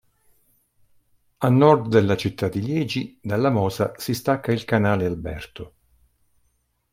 [1.37, 5.73] A Nord della città di Liegi, dalla Mosa si stacca il canale Alberto.